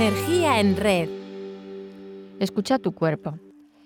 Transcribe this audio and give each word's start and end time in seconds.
Energía 0.00 0.60
en 0.60 0.76
red. 0.76 1.08
Escucha 2.38 2.78
tu 2.78 2.92
cuerpo. 2.92 3.36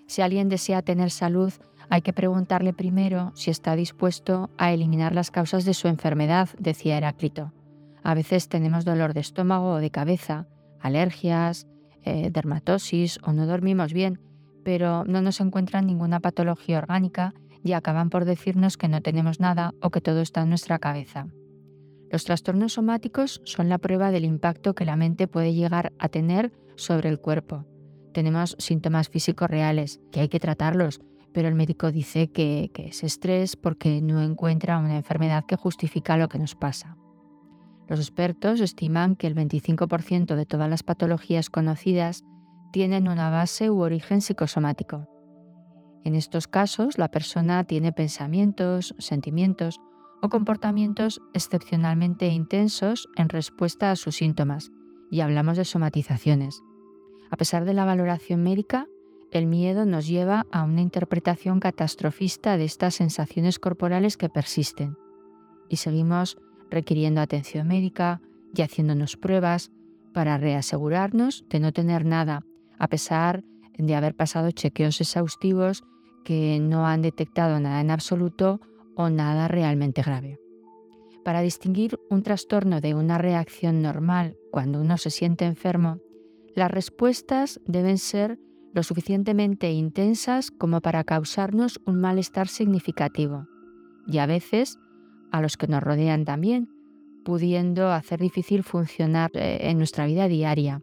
Si 0.06 0.20
alguien 0.20 0.50
desea 0.50 0.82
tener 0.82 1.10
salud, 1.10 1.54
hay 1.88 2.02
que 2.02 2.12
preguntarle 2.12 2.74
primero 2.74 3.32
si 3.34 3.50
está 3.50 3.74
dispuesto 3.76 4.50
a 4.58 4.74
eliminar 4.74 5.14
las 5.14 5.30
causas 5.30 5.64
de 5.64 5.72
su 5.72 5.88
enfermedad, 5.88 6.50
decía 6.58 6.98
Heráclito. 6.98 7.54
A 8.02 8.12
veces 8.12 8.50
tenemos 8.50 8.84
dolor 8.84 9.14
de 9.14 9.20
estómago 9.20 9.70
o 9.70 9.78
de 9.78 9.90
cabeza, 9.90 10.46
alergias, 10.80 11.66
eh, 12.02 12.28
dermatosis 12.30 13.18
o 13.22 13.32
no 13.32 13.46
dormimos 13.46 13.94
bien, 13.94 14.20
pero 14.64 15.06
no 15.06 15.22
nos 15.22 15.40
encuentran 15.40 15.86
ninguna 15.86 16.20
patología 16.20 16.76
orgánica 16.76 17.32
y 17.64 17.72
acaban 17.72 18.10
por 18.10 18.26
decirnos 18.26 18.76
que 18.76 18.88
no 18.88 19.00
tenemos 19.00 19.40
nada 19.40 19.72
o 19.80 19.88
que 19.88 20.02
todo 20.02 20.20
está 20.20 20.42
en 20.42 20.50
nuestra 20.50 20.78
cabeza. 20.78 21.28
Los 22.12 22.24
trastornos 22.24 22.74
somáticos 22.74 23.40
son 23.44 23.70
la 23.70 23.78
prueba 23.78 24.10
del 24.10 24.26
impacto 24.26 24.74
que 24.74 24.84
la 24.84 24.96
mente 24.96 25.28
puede 25.28 25.54
llegar 25.54 25.94
a 25.98 26.10
tener 26.10 26.52
sobre 26.76 27.08
el 27.08 27.18
cuerpo. 27.18 27.64
Tenemos 28.12 28.54
síntomas 28.58 29.08
físicos 29.08 29.48
reales, 29.48 29.98
que 30.12 30.20
hay 30.20 30.28
que 30.28 30.38
tratarlos, 30.38 31.00
pero 31.32 31.48
el 31.48 31.54
médico 31.54 31.90
dice 31.90 32.30
que, 32.30 32.70
es 32.74 33.02
estrés 33.02 33.56
porque 33.56 34.02
no 34.02 34.20
encuentra 34.20 34.78
una 34.78 34.98
enfermedad 34.98 35.46
que 35.46 35.56
justifica 35.56 36.18
lo 36.18 36.28
que 36.28 36.38
nos 36.38 36.54
pasa. 36.54 36.98
Los 37.88 38.00
expertos 38.00 38.60
estiman 38.60 39.16
que 39.16 39.26
el 39.26 39.34
25% 39.34 40.34
de 40.34 40.44
todas 40.44 40.68
las 40.68 40.82
patologías 40.82 41.48
conocidas 41.48 42.24
tienen 42.72 43.08
una 43.08 43.30
base 43.30 43.70
u 43.70 43.80
origen 43.80 44.20
psicosomático. 44.20 45.08
En 46.04 46.14
estos 46.14 46.46
casos, 46.46 46.98
la 46.98 47.10
persona 47.10 47.64
tiene 47.64 47.90
pensamientos, 47.92 48.94
sentimientos 48.98 49.80
o 50.22 50.28
comportamientos 50.28 51.20
excepcionalmente 51.34 52.28
intensos 52.28 53.08
en 53.16 53.28
respuesta 53.28 53.90
a 53.90 53.96
sus 53.96 54.16
síntomas, 54.16 54.70
y 55.10 55.20
hablamos 55.20 55.58
de 55.58 55.66
somatizaciones. 55.66 56.62
A 57.30 57.36
pesar 57.36 57.64
de 57.64 57.74
la 57.74 57.84
valoración 57.84 58.42
médica, 58.42 58.86
el 59.32 59.46
miedo 59.46 59.84
nos 59.84 60.06
lleva 60.06 60.46
a 60.52 60.62
una 60.62 60.80
interpretación 60.80 61.58
catastrofista 61.58 62.56
de 62.56 62.64
estas 62.64 62.94
sensaciones 62.94 63.58
corporales 63.58 64.16
que 64.16 64.28
persisten, 64.28 64.96
y 65.68 65.76
seguimos 65.76 66.38
requiriendo 66.70 67.20
atención 67.20 67.66
médica 67.66 68.20
y 68.54 68.62
haciéndonos 68.62 69.16
pruebas 69.16 69.72
para 70.12 70.38
reasegurarnos 70.38 71.44
de 71.48 71.60
no 71.60 71.72
tener 71.72 72.04
nada, 72.04 72.44
a 72.78 72.88
pesar 72.88 73.42
de 73.76 73.94
haber 73.94 74.14
pasado 74.14 74.50
chequeos 74.50 75.00
exhaustivos 75.00 75.82
que 76.24 76.60
no 76.60 76.86
han 76.86 77.02
detectado 77.02 77.58
nada 77.58 77.80
en 77.80 77.90
absoluto 77.90 78.60
o 78.96 79.08
nada 79.10 79.48
realmente 79.48 80.02
grave. 80.02 80.38
Para 81.24 81.40
distinguir 81.40 81.98
un 82.10 82.22
trastorno 82.22 82.80
de 82.80 82.94
una 82.94 83.18
reacción 83.18 83.80
normal 83.80 84.36
cuando 84.50 84.80
uno 84.80 84.98
se 84.98 85.10
siente 85.10 85.44
enfermo, 85.44 85.98
las 86.54 86.70
respuestas 86.70 87.60
deben 87.64 87.98
ser 87.98 88.38
lo 88.74 88.82
suficientemente 88.82 89.70
intensas 89.70 90.50
como 90.50 90.80
para 90.80 91.04
causarnos 91.04 91.80
un 91.86 92.00
malestar 92.00 92.48
significativo 92.48 93.46
y 94.06 94.18
a 94.18 94.26
veces 94.26 94.78
a 95.30 95.40
los 95.40 95.56
que 95.56 95.66
nos 95.66 95.82
rodean 95.82 96.24
también, 96.24 96.68
pudiendo 97.24 97.90
hacer 97.90 98.20
difícil 98.20 98.64
funcionar 98.64 99.30
eh, 99.34 99.70
en 99.70 99.78
nuestra 99.78 100.06
vida 100.06 100.28
diaria. 100.28 100.82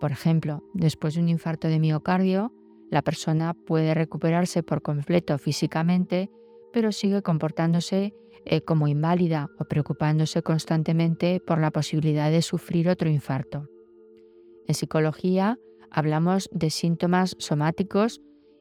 Por 0.00 0.12
ejemplo, 0.12 0.62
después 0.74 1.14
de 1.14 1.20
un 1.20 1.28
infarto 1.28 1.68
de 1.68 1.78
miocardio, 1.78 2.52
la 2.90 3.02
persona 3.02 3.54
puede 3.54 3.94
recuperarse 3.94 4.62
por 4.62 4.82
completo 4.82 5.36
físicamente 5.38 6.30
pero 6.78 6.92
sigue 6.92 7.22
comportándose 7.22 8.14
eh, 8.44 8.60
como 8.60 8.86
inválida 8.86 9.50
o 9.58 9.64
preocupándose 9.64 10.44
constantemente 10.44 11.40
por 11.40 11.58
la 11.58 11.72
posibilidad 11.72 12.30
de 12.30 12.40
sufrir 12.40 12.88
otro 12.88 13.10
infarto. 13.10 13.66
En 14.68 14.76
psicología 14.76 15.58
hablamos 15.90 16.48
de 16.52 16.70
síntomas 16.70 17.34
somáticos 17.40 18.20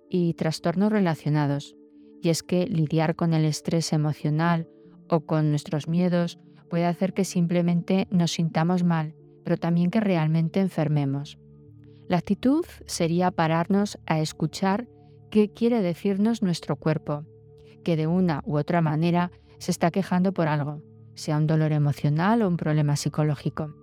y 0.10 0.34
trastornos 0.34 0.92
relacionados, 0.92 1.76
y 2.24 2.30
es 2.30 2.42
que 2.42 2.66
lidiar 2.66 3.16
con 3.16 3.36
el 3.36 3.46
estrés 3.46 3.94
emocional 3.94 4.68
o 5.10 5.28
con 5.28 5.52
nuestros 5.52 5.88
miedos 5.88 6.40
puede 6.72 6.86
hacer 6.86 7.14
que 7.14 7.24
simplemente 7.24 8.08
nos 8.10 8.32
sintamos 8.32 8.84
mal, 8.84 9.14
pero 9.44 9.58
también 9.58 9.92
que 9.92 10.00
realmente 10.00 10.60
enfermemos. 10.60 11.38
La 12.08 12.18
actitud 12.18 12.66
sería 12.88 13.30
pararnos 13.30 14.00
a 14.08 14.22
escuchar 14.22 14.88
qué 15.30 15.54
quiere 15.54 15.84
decirnos 15.84 16.42
nuestro 16.42 16.78
cuerpo 16.78 17.28
que 17.84 17.96
de 17.96 18.08
una 18.08 18.42
u 18.46 18.58
otra 18.58 18.82
manera 18.82 19.32
se 19.58 19.72
está 19.72 19.92
quejando 19.92 20.34
por 20.34 20.48
algo, 20.48 20.82
sea 21.16 21.38
un 21.38 21.48
dolor 21.48 21.72
emocional 21.72 22.42
o 22.42 22.48
un 22.48 22.58
problema 22.58 22.96
psicológico. 22.96 23.74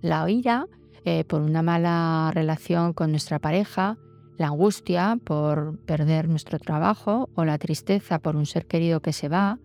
La 0.00 0.28
ira 0.30 0.66
eh, 1.04 1.24
por 1.24 1.42
una 1.42 1.62
mala 1.62 2.30
relación 2.32 2.92
con 2.92 3.10
nuestra 3.10 3.38
pareja, 3.40 3.98
la 4.38 4.48
angustia 4.48 5.18
por 5.24 5.78
perder 5.84 6.28
nuestro 6.28 6.58
trabajo 6.58 7.28
o 7.34 7.44
la 7.44 7.58
tristeza 7.58 8.18
por 8.18 8.36
un 8.36 8.46
ser 8.46 8.66
querido 8.66 9.00
que 9.00 9.12
se 9.12 9.28
va, 9.28 9.58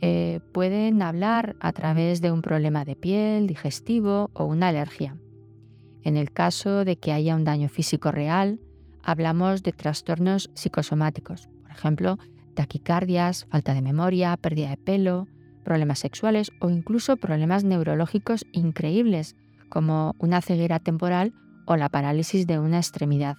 eh, 0.00 0.40
pueden 0.52 1.00
hablar 1.02 1.54
a 1.60 1.72
través 1.72 2.20
de 2.20 2.32
un 2.32 2.42
problema 2.42 2.84
de 2.84 2.96
piel, 2.96 3.46
digestivo 3.46 4.30
o 4.34 4.44
una 4.44 4.68
alergia. 4.68 5.16
En 6.02 6.16
el 6.16 6.32
caso 6.32 6.84
de 6.84 6.96
que 6.96 7.12
haya 7.12 7.36
un 7.36 7.44
daño 7.44 7.68
físico 7.68 8.10
real, 8.10 8.58
hablamos 9.04 9.62
de 9.62 9.72
trastornos 9.72 10.50
psicosomáticos, 10.54 11.48
por 11.62 11.70
ejemplo, 11.70 12.18
taquicardias, 12.54 13.46
falta 13.46 13.74
de 13.74 13.82
memoria, 13.82 14.36
pérdida 14.36 14.70
de 14.70 14.76
pelo, 14.76 15.28
problemas 15.64 16.00
sexuales 16.00 16.50
o 16.60 16.70
incluso 16.70 17.16
problemas 17.16 17.64
neurológicos 17.64 18.46
increíbles 18.52 19.36
como 19.68 20.14
una 20.18 20.42
ceguera 20.42 20.78
temporal 20.78 21.32
o 21.66 21.76
la 21.76 21.88
parálisis 21.88 22.46
de 22.46 22.58
una 22.58 22.78
extremidad. 22.78 23.36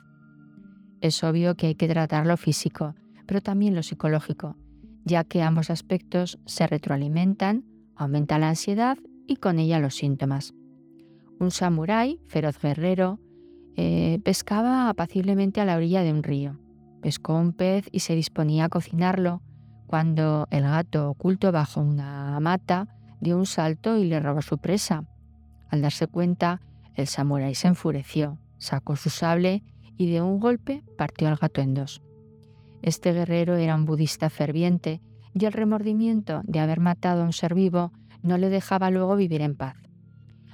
Es 1.02 1.24
obvio 1.24 1.56
que 1.56 1.68
hay 1.68 1.76
que 1.76 1.88
tratar 1.88 2.26
lo 2.26 2.38
físico, 2.38 2.96
pero 3.26 3.42
también 3.42 3.76
lo 3.76 3.84
psicológico, 3.84 4.56
ya 5.04 5.24
que 5.24 5.42
ambos 5.42 5.70
aspectos 5.70 6.40
se 6.46 6.66
retroalimentan, 6.66 7.66
aumenta 7.96 8.40
la 8.40 8.50
ansiedad 8.50 8.98
y 9.28 9.36
con 9.36 9.60
ella 9.60 9.80
los 9.80 9.96
síntomas. 9.96 10.54
Un 11.40 11.52
samurái, 11.52 12.20
feroz 12.28 12.60
guerrero, 12.60 13.20
eh, 13.76 14.20
pescaba 14.24 14.90
apaciblemente 14.90 15.60
a 15.60 15.66
la 15.66 15.76
orilla 15.76 16.04
de 16.04 16.14
un 16.14 16.24
río 16.24 16.58
pescó 17.04 17.36
un 17.36 17.52
pez 17.52 17.90
y 17.92 18.00
se 18.00 18.16
disponía 18.16 18.66
a 18.66 18.70
cocinarlo, 18.70 19.42
cuando 19.88 20.48
el 20.52 20.64
gato, 20.64 21.10
oculto 21.10 21.52
bajo 21.52 21.82
una 21.82 22.40
mata, 22.40 22.88
dio 23.20 23.38
un 23.38 23.46
salto 23.46 23.98
y 23.98 24.06
le 24.06 24.22
robó 24.22 24.42
su 24.42 24.58
presa. 24.58 25.04
Al 25.70 25.82
darse 25.82 26.08
cuenta, 26.08 26.62
el 26.96 27.08
samurái 27.08 27.56
se 27.56 27.68
enfureció, 27.68 28.40
sacó 28.58 28.96
su 28.96 29.10
sable 29.10 29.64
y 29.98 30.10
de 30.10 30.22
un 30.22 30.40
golpe 30.40 30.82
partió 30.98 31.28
al 31.28 31.36
gato 31.36 31.60
en 31.60 31.74
dos. 31.74 32.02
Este 32.82 33.12
guerrero 33.12 33.58
era 33.58 33.76
un 33.76 33.86
budista 33.86 34.30
ferviente 34.30 35.02
y 35.34 35.44
el 35.44 35.52
remordimiento 35.52 36.42
de 36.46 36.60
haber 36.60 36.80
matado 36.80 37.22
a 37.22 37.26
un 37.26 37.34
ser 37.34 37.54
vivo 37.54 37.92
no 38.22 38.38
le 38.38 38.50
dejaba 38.50 38.90
luego 38.92 39.18
vivir 39.18 39.42
en 39.42 39.56
paz. 39.56 39.76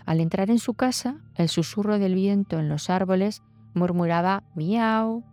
Al 0.08 0.20
entrar 0.20 0.50
en 0.50 0.58
su 0.58 0.74
casa, 0.74 1.18
el 1.36 1.48
susurro 1.48 2.00
del 2.00 2.16
viento 2.16 2.58
en 2.58 2.70
los 2.70 2.90
árboles 2.90 3.44
murmuraba 3.76 4.44
miau, 4.56 5.24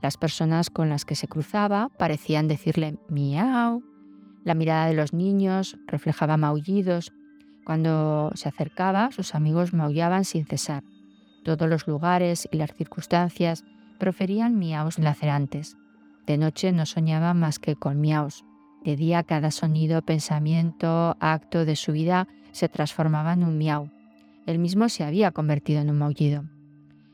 las 0.00 0.16
personas 0.16 0.70
con 0.70 0.88
las 0.88 1.04
que 1.04 1.14
se 1.14 1.28
cruzaba 1.28 1.90
parecían 1.98 2.48
decirle 2.48 2.98
miau. 3.08 3.82
La 4.44 4.54
mirada 4.54 4.86
de 4.86 4.94
los 4.94 5.12
niños 5.12 5.76
reflejaba 5.86 6.36
maullidos. 6.36 7.12
Cuando 7.64 8.30
se 8.34 8.48
acercaba, 8.48 9.10
sus 9.10 9.34
amigos 9.34 9.74
maullaban 9.74 10.24
sin 10.24 10.46
cesar. 10.46 10.84
Todos 11.44 11.68
los 11.68 11.86
lugares 11.86 12.48
y 12.50 12.56
las 12.56 12.72
circunstancias 12.72 13.64
proferían 13.98 14.58
miaus 14.58 14.98
lacerantes. 14.98 15.76
De 16.26 16.38
noche 16.38 16.72
no 16.72 16.86
soñaba 16.86 17.34
más 17.34 17.58
que 17.58 17.74
con 17.74 18.00
miaus. 18.00 18.44
De 18.84 18.96
día 18.96 19.22
cada 19.24 19.50
sonido, 19.50 20.02
pensamiento, 20.02 21.16
acto 21.20 21.64
de 21.64 21.74
su 21.74 21.92
vida 21.92 22.28
se 22.52 22.68
transformaba 22.68 23.32
en 23.32 23.44
un 23.44 23.58
miau. 23.58 23.90
Él 24.46 24.58
mismo 24.58 24.88
se 24.88 25.04
había 25.04 25.32
convertido 25.32 25.80
en 25.80 25.90
un 25.90 25.98
maullido. 25.98 26.44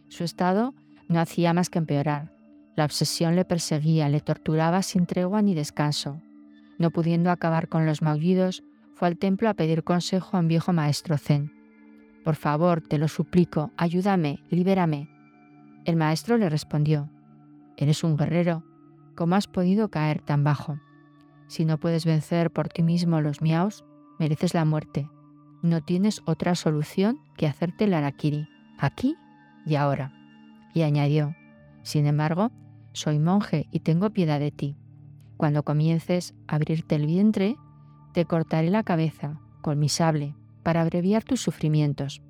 Su 0.09 0.25
estado 0.25 0.75
no 1.09 1.21
hacía 1.21 1.53
más 1.53 1.71
que 1.71 1.79
empeorar. 1.79 2.34
La 2.77 2.85
obsesión 2.85 3.37
le 3.37 3.45
perseguía, 3.45 4.09
le 4.09 4.21
torturaba 4.21 4.83
sin 4.83 5.07
tregua 5.07 5.43
ni 5.43 5.55
descanso. 5.55 6.21
No 6.79 6.91
pudiendo 6.91 7.31
acabar 7.31 7.69
con 7.69 7.87
los 7.87 8.03
maullidos, 8.03 8.65
fue 8.95 9.09
al 9.09 9.17
templo 9.17 9.49
a 9.49 9.55
pedir 9.55 9.85
consejo 9.85 10.37
a 10.37 10.41
un 10.41 10.49
viejo 10.49 10.73
maestro 10.73 11.17
zen. 11.19 11.53
Por 12.25 12.37
favor, 12.37 12.81
te 12.81 12.99
lo 12.99 13.07
suplico, 13.09 13.71
ayúdame, 13.77 14.43
libérame. 14.51 15.09
El 15.85 15.97
maestro 15.97 16.39
le 16.39 16.49
respondió, 16.49 17.11
Eres 17.77 18.03
un 18.03 18.17
guerrero, 18.17 18.65
¿cómo 19.15 19.35
has 19.35 19.47
podido 19.47 19.91
caer 19.91 20.21
tan 20.23 20.43
bajo? 20.43 20.79
Si 21.47 21.65
no 21.65 21.79
puedes 21.79 22.07
vencer 22.07 22.51
por 22.51 22.69
ti 22.69 22.83
mismo 22.83 23.21
los 23.21 23.43
miaos, 23.43 23.85
mereces 24.19 24.55
la 24.55 24.65
muerte. 24.65 25.09
No 25.63 25.83
tienes 25.83 26.23
otra 26.25 26.55
solución 26.55 27.21
que 27.37 27.47
hacerte 27.47 27.85
el 27.85 27.95
arakiri, 27.95 28.49
aquí 28.79 29.17
y 29.67 29.77
ahora. 29.77 30.13
Y 30.73 30.83
añadió, 30.83 31.35
sin 31.83 32.07
embargo, 32.07 32.51
soy 32.95 33.19
monje 33.19 33.69
y 33.71 33.81
tengo 33.81 34.09
piedad 34.11 34.41
de 34.41 34.51
ti. 34.51 34.79
Cuando 35.37 35.63
comiences 35.63 36.35
a 36.49 36.57
abrirte 36.57 36.95
el 36.95 37.07
vientre, 37.07 37.57
te 38.15 38.25
cortaré 38.25 38.71
la 38.71 38.85
cabeza 38.85 39.39
con 39.61 39.79
mi 39.79 39.91
sable 39.91 40.35
para 40.63 40.81
abreviar 40.81 41.25
tus 41.25 41.43
sufrimientos. 41.43 42.23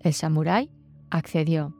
El 0.00 0.14
samurái 0.14 0.70
accedió 1.10 1.74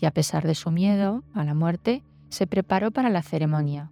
y 0.00 0.06
a 0.06 0.10
pesar 0.10 0.46
de 0.46 0.54
su 0.54 0.70
miedo 0.70 1.24
a 1.34 1.44
la 1.44 1.54
muerte, 1.54 2.02
se 2.28 2.46
preparó 2.46 2.90
para 2.90 3.10
la 3.10 3.22
ceremonia. 3.22 3.90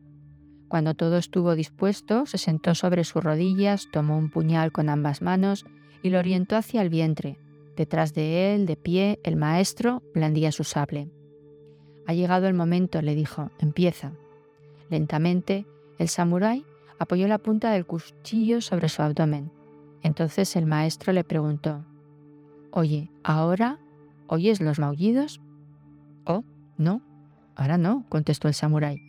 Cuando 0.69 0.95
todo 0.95 1.17
estuvo 1.17 1.55
dispuesto, 1.55 2.27
se 2.27 2.39
sentó 2.39 2.75
sobre 2.75 3.05
sus 3.05 3.23
rodillas, 3.23 3.89
tomó 3.93 4.19
un 4.19 4.31
puñal 4.31 4.73
con 4.73 4.89
ambas 4.89 5.23
manos 5.23 5.65
y 6.03 6.11
lo 6.11 6.19
orientó 6.19 6.57
hacia 6.57 6.83
el 6.83 6.91
vientre. 6.91 7.39
Detrás 7.77 8.15
de 8.15 8.55
él, 8.55 8.67
de 8.67 8.77
pie, 8.77 9.21
el 9.23 9.37
maestro 9.37 10.03
blandía 10.15 10.51
su 10.53 10.65
sable. 10.65 11.11
Ha 12.07 12.15
llegado 12.15 12.47
el 12.47 12.55
momento, 12.55 13.03
le 13.03 13.15
dijo, 13.15 13.51
empieza. 13.59 14.13
Lentamente, 14.91 15.67
el 15.99 16.09
samurái 16.09 16.65
apoyó 16.99 17.27
la 17.29 17.39
punta 17.39 17.71
del 17.73 17.87
cuchillo 17.87 18.61
sobre 18.61 18.89
su 18.89 19.03
abdomen. 19.03 19.51
Entonces 20.03 20.55
el 20.57 20.67
maestro 20.67 21.13
le 21.13 21.25
preguntó, 21.25 21.85
Oye, 22.71 23.11
¿ahora 23.25 23.79
oyes 24.27 24.61
los 24.61 24.79
maullidos? 24.79 25.41
Oh, 26.25 26.45
no, 26.77 27.01
ahora 27.57 27.79
no, 27.79 28.05
contestó 28.09 28.49
el 28.49 28.55
samurái. 28.55 29.01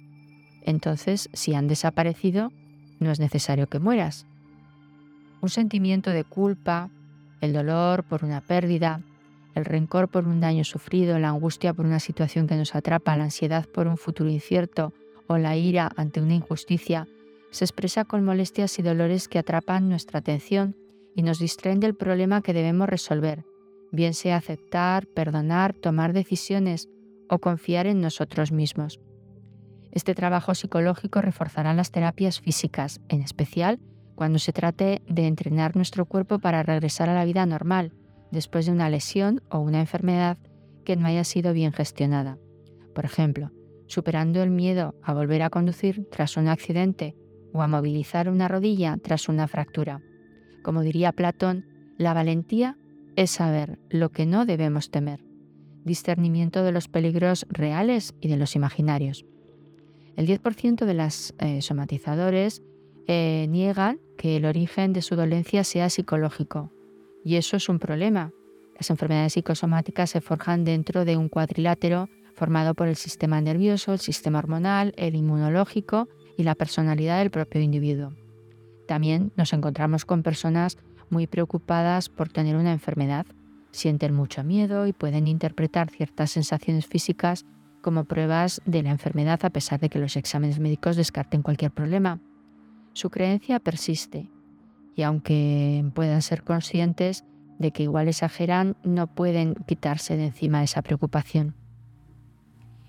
Entonces, 0.63 1.29
si 1.33 1.53
han 1.53 1.67
desaparecido, 1.67 2.51
no 2.99 3.11
es 3.11 3.19
necesario 3.19 3.67
que 3.67 3.79
mueras. 3.79 4.25
Un 5.41 5.49
sentimiento 5.49 6.09
de 6.09 6.23
culpa, 6.23 6.89
el 7.41 7.53
dolor 7.53 8.03
por 8.03 8.25
una 8.25 8.41
pérdida, 8.41 9.01
el 9.57 9.65
rencor 9.65 10.07
por 10.07 10.27
un 10.27 10.39
daño 10.39 10.63
sufrido, 10.63 11.19
la 11.19 11.29
angustia 11.29 11.73
por 11.73 11.85
una 11.85 11.99
situación 11.99 12.47
que 12.47 12.55
nos 12.55 12.75
atrapa, 12.75 13.17
la 13.17 13.25
ansiedad 13.25 13.65
por 13.67 13.87
un 13.87 13.97
futuro 13.97 14.29
incierto 14.29 14.93
o 15.27 15.37
la 15.37 15.55
ira 15.57 15.91
ante 15.95 16.21
una 16.21 16.35
injusticia, 16.35 17.07
se 17.51 17.65
expresa 17.65 18.05
con 18.05 18.23
molestias 18.23 18.77
y 18.79 18.81
dolores 18.81 19.27
que 19.27 19.39
atrapan 19.39 19.89
nuestra 19.89 20.19
atención 20.19 20.75
y 21.15 21.23
nos 21.23 21.39
distraen 21.39 21.79
del 21.79 21.95
problema 21.95 22.41
que 22.41 22.53
debemos 22.53 22.87
resolver, 22.87 23.45
bien 23.91 24.13
sea 24.13 24.37
aceptar, 24.37 25.07
perdonar, 25.07 25.73
tomar 25.73 26.13
decisiones 26.13 26.89
o 27.29 27.39
confiar 27.39 27.87
en 27.87 27.99
nosotros 27.99 28.51
mismos. 28.51 28.99
Este 29.91 30.13
trabajo 30.13 30.53
psicológico 30.53 31.21
reforzará 31.21 31.73
las 31.73 31.91
terapias 31.91 32.39
físicas, 32.39 33.01
en 33.09 33.21
especial 33.21 33.79
cuando 34.15 34.39
se 34.39 34.53
trate 34.53 35.01
de 35.07 35.27
entrenar 35.27 35.75
nuestro 35.75 36.05
cuerpo 36.05 36.39
para 36.39 36.63
regresar 36.63 37.09
a 37.09 37.13
la 37.13 37.25
vida 37.25 37.45
normal 37.45 37.91
después 38.31 38.65
de 38.65 38.71
una 38.71 38.89
lesión 38.89 39.41
o 39.49 39.59
una 39.59 39.79
enfermedad 39.79 40.37
que 40.85 40.95
no 40.95 41.07
haya 41.07 41.23
sido 41.23 41.53
bien 41.53 41.73
gestionada. 41.73 42.37
Por 42.93 43.05
ejemplo, 43.05 43.51
superando 43.87 44.41
el 44.43 44.49
miedo 44.49 44.95
a 45.03 45.13
volver 45.13 45.41
a 45.41 45.49
conducir 45.49 46.07
tras 46.11 46.37
un 46.37 46.47
accidente 46.47 47.15
o 47.53 47.61
a 47.61 47.67
movilizar 47.67 48.29
una 48.29 48.47
rodilla 48.47 48.97
tras 49.01 49.29
una 49.29 49.47
fractura. 49.47 50.01
Como 50.63 50.81
diría 50.81 51.11
Platón, 51.11 51.65
la 51.97 52.13
valentía 52.13 52.77
es 53.15 53.31
saber 53.31 53.79
lo 53.89 54.09
que 54.11 54.25
no 54.25 54.45
debemos 54.45 54.91
temer 54.91 55.27
discernimiento 55.87 56.63
de 56.63 56.71
los 56.71 56.87
peligros 56.87 57.47
reales 57.49 58.13
y 58.21 58.27
de 58.27 58.37
los 58.37 58.55
imaginarios. 58.55 59.25
El 60.15 60.27
10% 60.27 60.85
de 60.85 60.93
las 60.93 61.33
eh, 61.39 61.63
somatizadores 61.63 62.61
eh, 63.07 63.47
niegan 63.49 63.99
que 64.17 64.35
el 64.35 64.45
origen 64.45 64.93
de 64.93 65.01
su 65.01 65.15
dolencia 65.15 65.63
sea 65.63 65.89
psicológico, 65.89 66.71
y 67.27 67.35
eso 67.35 67.57
es 67.57 67.67
un 67.67 67.77
problema. 67.77 68.31
Las 68.75 68.89
enfermedades 68.89 69.33
psicosomáticas 69.33 70.11
se 70.11 70.21
forjan 70.21 70.63
dentro 70.63 71.03
de 71.03 71.17
un 71.17 71.27
cuadrilátero 71.27 72.07
formado 72.33 72.73
por 72.73 72.87
el 72.87 72.95
sistema 72.95 73.41
nervioso, 73.41 73.91
el 73.91 73.99
sistema 73.99 74.39
hormonal, 74.39 74.93
el 74.95 75.13
inmunológico 75.13 76.07
y 76.37 76.43
la 76.43 76.55
personalidad 76.55 77.19
del 77.19 77.29
propio 77.29 77.59
individuo. 77.59 78.13
También 78.87 79.33
nos 79.35 79.51
encontramos 79.51 80.05
con 80.05 80.23
personas 80.23 80.77
muy 81.09 81.27
preocupadas 81.27 82.07
por 82.07 82.29
tener 82.29 82.55
una 82.55 82.71
enfermedad 82.71 83.25
sienten 83.71 84.13
mucho 84.13 84.45
miedo 84.45 84.87
y 84.87 84.93
pueden 84.93 85.27
interpretar 85.27 85.89
ciertas 85.89 86.31
sensaciones 86.31 86.87
físicas 86.87 87.45
como 87.81 88.05
pruebas 88.05 88.61
de 88.65 88.83
la 88.83 88.91
enfermedad 88.91 89.43
a 89.43 89.49
pesar 89.49 89.81
de 89.81 89.89
que 89.89 89.99
los 89.99 90.15
exámenes 90.15 90.59
médicos 90.59 90.95
descarten 90.95 91.41
cualquier 91.41 91.71
problema. 91.71 92.21
Su 92.93 93.09
creencia 93.09 93.59
persiste 93.59 94.29
y 94.97 95.03
aunque 95.03 95.89
puedan 95.95 96.21
ser 96.21 96.43
conscientes 96.43 97.23
de 97.57 97.71
que 97.71 97.83
igual 97.83 98.09
exageran, 98.09 98.75
no 98.83 99.07
pueden 99.07 99.55
quitarse 99.65 100.17
de 100.17 100.25
encima 100.25 100.61
esa 100.61 100.81
preocupación. 100.81 101.55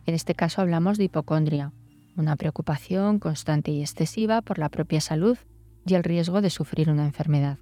En 0.07 0.15
este 0.17 0.35
caso 0.35 0.61
hablamos 0.61 0.99
de 0.99 1.05
hipocondria, 1.05 1.73
una 2.17 2.35
preocupación 2.35 3.21
constante 3.21 3.71
y 3.71 3.81
excesiva 3.81 4.43
por 4.43 4.59
la 4.59 4.69
propia 4.71 5.01
salud 5.01 5.39
y 5.87 5.95
el 5.95 6.03
riesgo 6.03 6.41
de 6.41 6.51
sufrir 6.51 6.91
una 6.91 7.05
enfermedad 7.05 7.59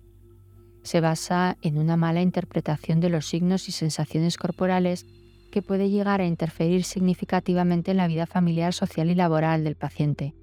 se 0.87 1.01
basa 1.01 1.59
en 1.63 1.79
una 1.79 1.97
mala 1.97 2.23
interpretación 2.23 3.01
de 3.01 3.11
los 3.11 3.27
signos 3.27 3.69
y 3.69 3.73
sensaciones 3.73 4.37
corporales 4.37 5.05
que 5.51 5.61
puede 5.61 5.91
llegar 5.91 6.21
a 6.21 6.27
interferir 6.27 6.85
significativamente 6.85 7.91
en 7.91 7.97
la 7.97 8.07
vida 8.07 8.27
familiar, 8.27 8.73
social 8.73 9.11
y 9.11 9.15
laboral 9.15 9.65
del 9.65 9.75
paciente. 9.75 10.35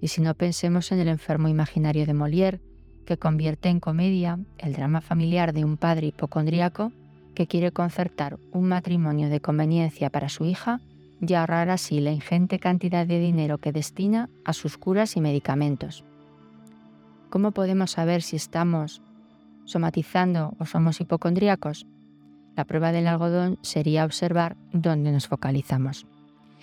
Y 0.00 0.08
si 0.08 0.20
no 0.20 0.34
pensemos 0.34 0.92
en 0.92 1.00
el 1.00 1.08
enfermo 1.08 1.48
imaginario 1.48 2.06
de 2.06 2.14
Molière, 2.14 2.60
que 3.08 3.16
convierte 3.16 3.70
en 3.70 3.80
comedia 3.80 4.38
el 4.58 4.74
drama 4.74 5.00
familiar 5.00 5.54
de 5.54 5.64
un 5.64 5.78
padre 5.78 6.08
hipocondríaco 6.08 6.92
que 7.34 7.46
quiere 7.46 7.72
concertar 7.72 8.38
un 8.52 8.68
matrimonio 8.68 9.30
de 9.30 9.40
conveniencia 9.40 10.10
para 10.10 10.28
su 10.28 10.44
hija 10.44 10.82
y 11.18 11.32
ahorrar 11.32 11.70
así 11.70 12.00
la 12.00 12.12
ingente 12.12 12.58
cantidad 12.58 13.06
de 13.06 13.18
dinero 13.18 13.56
que 13.56 13.72
destina 13.72 14.28
a 14.44 14.52
sus 14.52 14.76
curas 14.76 15.16
y 15.16 15.22
medicamentos. 15.22 16.04
¿Cómo 17.30 17.52
podemos 17.52 17.92
saber 17.92 18.20
si 18.20 18.36
estamos 18.36 19.00
somatizando 19.64 20.54
o 20.58 20.66
somos 20.66 21.00
hipocondríacos? 21.00 21.86
La 22.56 22.66
prueba 22.66 22.92
del 22.92 23.06
algodón 23.06 23.58
sería 23.62 24.04
observar 24.04 24.58
dónde 24.74 25.12
nos 25.12 25.28
focalizamos. 25.28 26.06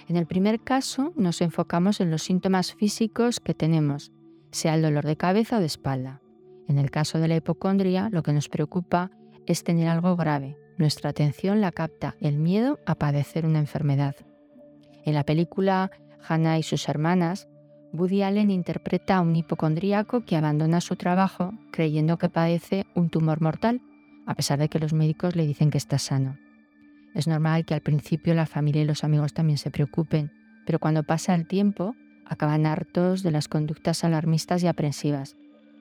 En 0.07 0.15
el 0.15 0.27
primer 0.27 0.59
caso 0.59 1.11
nos 1.15 1.41
enfocamos 1.41 2.01
en 2.01 2.11
los 2.11 2.21
síntomas 2.21 2.75
físicos 2.75 3.39
que 3.39 3.55
tenemos, 3.55 4.11
sea 4.51 4.75
el 4.75 4.83
dolor 4.83 5.07
de 5.07 5.17
cabeza 5.17 5.57
o 5.57 5.59
de 5.59 5.65
espalda. 5.65 6.21
En 6.67 6.77
el 6.77 6.91
caso 6.91 7.19
de 7.19 7.27
la 7.27 7.35
hipocondria, 7.35 8.09
lo 8.11 8.23
que 8.23 8.33
nos 8.33 8.49
preocupa 8.49 9.11
es 9.45 9.63
tener 9.63 9.87
algo 9.87 10.15
grave. 10.15 10.57
Nuestra 10.77 11.11
atención 11.11 11.61
la 11.61 11.71
capta 11.71 12.15
el 12.19 12.37
miedo 12.37 12.79
a 12.85 12.95
padecer 12.95 13.45
una 13.45 13.59
enfermedad. 13.59 14.15
En 15.05 15.13
la 15.13 15.23
película 15.23 15.91
Hannah 16.27 16.57
y 16.57 16.63
sus 16.63 16.89
hermanas, 16.89 17.47
Woody 17.93 18.23
Allen 18.23 18.51
interpreta 18.51 19.17
a 19.17 19.21
un 19.21 19.35
hipocondríaco 19.35 20.25
que 20.25 20.35
abandona 20.35 20.81
su 20.81 20.95
trabajo 20.95 21.53
creyendo 21.71 22.17
que 22.17 22.29
padece 22.29 22.85
un 22.93 23.09
tumor 23.09 23.41
mortal, 23.41 23.81
a 24.25 24.35
pesar 24.35 24.59
de 24.59 24.67
que 24.67 24.79
los 24.79 24.93
médicos 24.93 25.35
le 25.35 25.45
dicen 25.45 25.69
que 25.69 25.77
está 25.77 25.97
sano. 25.97 26.37
Es 27.13 27.27
normal 27.27 27.65
que 27.65 27.73
al 27.73 27.81
principio 27.81 28.33
la 28.33 28.45
familia 28.45 28.81
y 28.81 28.85
los 28.85 29.03
amigos 29.03 29.33
también 29.33 29.57
se 29.57 29.71
preocupen, 29.71 30.31
pero 30.65 30.79
cuando 30.79 31.03
pasa 31.03 31.33
el 31.35 31.47
tiempo 31.47 31.95
acaban 32.25 32.65
hartos 32.65 33.23
de 33.23 33.31
las 33.31 33.47
conductas 33.47 34.03
alarmistas 34.03 34.63
y 34.63 34.67
aprensivas. 34.67 35.37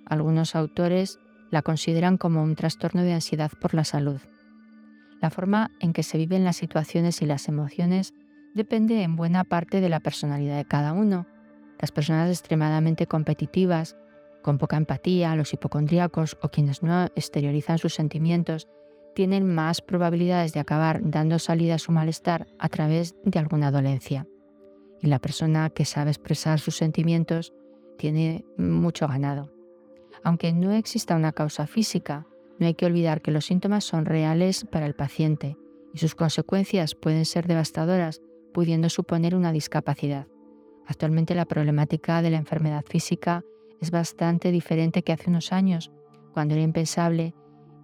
Algunos 0.06 0.54
autores 0.54 1.18
la 1.50 1.62
consideran 1.62 2.16
como 2.18 2.42
un 2.42 2.56
trastorno 2.56 3.02
de 3.02 3.14
ansiedad 3.14 3.50
por 3.60 3.74
la 3.74 3.84
salud. 3.84 4.20
La 5.20 5.30
forma 5.30 5.70
en 5.80 5.92
que 5.92 6.02
se 6.02 6.18
viven 6.18 6.44
las 6.44 6.56
situaciones 6.56 7.22
y 7.22 7.26
las 7.26 7.48
emociones 7.48 8.12
depende 8.54 9.02
en 9.02 9.16
buena 9.16 9.44
parte 9.44 9.80
de 9.80 9.88
la 9.88 10.00
personalidad 10.00 10.56
de 10.56 10.64
cada 10.64 10.92
uno 10.92 11.26
las 11.80 11.92
personas 11.92 12.30
extremadamente 12.30 13.06
competitivas, 13.06 13.96
con 14.42 14.58
poca 14.58 14.76
empatía, 14.76 15.36
los 15.36 15.52
hipocondríacos 15.52 16.36
o 16.42 16.48
quienes 16.48 16.82
no 16.82 17.04
exteriorizan 17.14 17.78
sus 17.78 17.94
sentimientos, 17.94 18.68
tienen 19.14 19.46
más 19.46 19.80
probabilidades 19.80 20.52
de 20.52 20.60
acabar 20.60 21.00
dando 21.02 21.38
salida 21.38 21.76
a 21.76 21.78
su 21.78 21.92
malestar 21.92 22.46
a 22.58 22.68
través 22.68 23.14
de 23.24 23.38
alguna 23.38 23.70
dolencia. 23.70 24.26
Y 25.00 25.06
la 25.06 25.18
persona 25.18 25.70
que 25.70 25.84
sabe 25.84 26.10
expresar 26.10 26.58
sus 26.58 26.76
sentimientos 26.76 27.52
tiene 27.96 28.44
mucho 28.56 29.06
ganado. 29.06 29.53
Aunque 30.24 30.52
no 30.52 30.72
exista 30.72 31.16
una 31.16 31.32
causa 31.32 31.66
física, 31.66 32.26
no 32.58 32.66
hay 32.66 32.74
que 32.74 32.86
olvidar 32.86 33.20
que 33.20 33.30
los 33.30 33.44
síntomas 33.44 33.84
son 33.84 34.06
reales 34.06 34.64
para 34.64 34.86
el 34.86 34.94
paciente 34.94 35.56
y 35.92 35.98
sus 35.98 36.14
consecuencias 36.14 36.94
pueden 36.94 37.24
ser 37.26 37.46
devastadoras, 37.46 38.22
pudiendo 38.52 38.88
suponer 38.88 39.36
una 39.36 39.52
discapacidad. 39.52 40.26
Actualmente 40.86 41.34
la 41.34 41.44
problemática 41.44 42.22
de 42.22 42.30
la 42.30 42.38
enfermedad 42.38 42.84
física 42.88 43.44
es 43.80 43.90
bastante 43.90 44.50
diferente 44.50 45.02
que 45.02 45.12
hace 45.12 45.30
unos 45.30 45.52
años, 45.52 45.92
cuando 46.32 46.54
era 46.54 46.62
impensable 46.62 47.34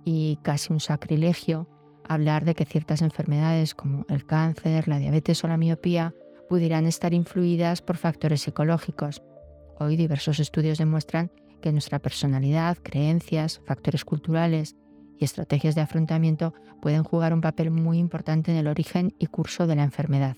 y 0.05 0.39
casi 0.43 0.73
un 0.73 0.81
sacrilegio 0.81 1.69
hablar 2.05 2.45
de 2.45 2.55
que 2.55 2.65
ciertas 2.65 3.03
enfermedades 3.03 3.75
como 3.75 4.07
el 4.09 4.25
cáncer, 4.27 4.89
la 4.89 4.99
diabetes 4.99 5.45
o 5.45 5.49
la 5.49 5.57
miopía 5.57 6.15
pudieran 6.49 6.87
estar 6.87 7.15
influidas 7.15 7.83
por 7.83 7.97
factores 7.97 8.41
psicológicos. 8.41 9.23
Hoy 9.79 9.97
diversos 9.97 10.41
estudios 10.41 10.79
demuestran 10.79 11.31
que 11.61 11.73
nuestra 11.73 11.99
personalidad, 11.99 12.79
creencias, 12.83 13.61
factores 13.64 14.05
culturales 14.05 14.76
y 15.19 15.25
estrategias 15.25 15.75
de 15.75 15.83
afrontamiento 15.83 16.55
pueden 16.81 17.05
jugar 17.05 17.35
un 17.35 17.40
papel 17.40 17.71
muy 17.71 17.99
importante 17.99 18.50
en 18.50 18.57
el 18.57 18.67
origen 18.67 19.14
y 19.19 19.26
curso 19.26 19.67
de 19.67 19.76
la 19.76 19.85
enfermedad. 19.85 20.37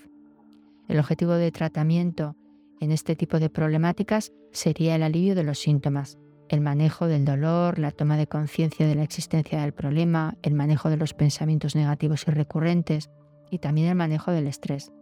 El 0.88 0.98
objetivo 0.98 1.32
de 1.32 1.52
tratamiento 1.52 2.36
en 2.80 2.90
este 2.90 3.14
tipo 3.14 3.38
de 3.38 3.48
problemáticas 3.48 4.32
sería 4.50 4.96
el 4.96 5.04
alivio 5.04 5.34
de 5.34 5.44
los 5.44 5.60
síntomas, 5.60 6.18
el 6.48 6.60
manejo 6.60 7.06
del 7.06 7.24
dolor, 7.24 7.78
la 7.78 7.92
toma 7.92 8.16
de 8.16 8.26
conciencia 8.26 8.86
de 8.86 8.94
la 8.94 9.04
existencia 9.04 9.62
del 9.62 9.72
problema, 9.72 10.36
el 10.42 10.54
manejo 10.54 10.90
de 10.90 10.96
los 10.96 11.14
pensamientos 11.14 11.74
negativos 11.74 12.24
y 12.26 12.30
recurrentes 12.32 13.08
y 13.50 13.58
también 13.58 13.88
el 13.88 13.94
manejo 13.94 14.32
del 14.32 14.48
estrés. 14.48 14.92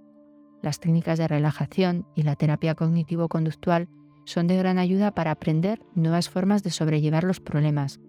Las 0.62 0.78
técnicas 0.78 1.18
de 1.18 1.26
relajación 1.26 2.06
y 2.14 2.22
la 2.22 2.36
terapia 2.36 2.74
cognitivo-conductual 2.74 3.88
son 4.30 4.46
de 4.46 4.56
gran 4.56 4.78
ayuda 4.78 5.10
para 5.12 5.32
aprender 5.32 5.82
nuevas 5.94 6.28
formas 6.28 6.62
de 6.62 6.70
sobrellevar 6.70 7.24
los 7.24 7.40
problemas, 7.40 8.00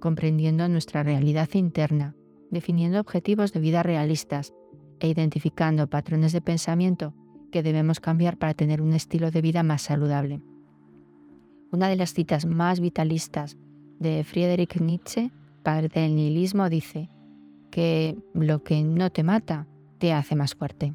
comprendiendo 0.00 0.68
nuestra 0.68 1.04
realidad 1.04 1.48
interna, 1.54 2.16
definiendo 2.50 3.00
objetivos 3.00 3.52
de 3.52 3.60
vida 3.60 3.84
realistas 3.84 4.52
e 4.98 5.08
identificando 5.08 5.88
patrones 5.88 6.32
de 6.32 6.40
pensamiento 6.40 7.14
que 7.52 7.62
debemos 7.62 8.00
cambiar 8.00 8.36
para 8.36 8.54
tener 8.54 8.82
un 8.82 8.94
estilo 8.94 9.30
de 9.30 9.42
vida 9.42 9.62
más 9.62 9.82
saludable. 9.82 10.42
Una 11.70 11.88
de 11.88 11.96
las 11.96 12.14
citas 12.14 12.46
más 12.46 12.80
vitalistas 12.80 13.56
de 14.00 14.24
Friedrich 14.24 14.80
Nietzsche, 14.80 15.30
padre 15.62 15.88
del 15.88 16.16
nihilismo, 16.16 16.68
dice 16.68 17.08
que 17.70 18.18
lo 18.32 18.64
que 18.64 18.82
no 18.82 19.10
te 19.10 19.22
mata 19.22 19.68
te 19.98 20.12
hace 20.12 20.34
más 20.34 20.56
fuerte. 20.56 20.94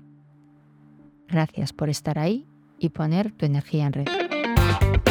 Gracias 1.30 1.72
por 1.72 1.89
estar 1.89 2.20
ahí 2.20 2.46
y 2.78 2.89
poner 2.89 3.32
tu 3.32 3.46
energía 3.46 3.88
en 3.88 3.94
red. 3.94 4.29
Bye. 4.70 5.09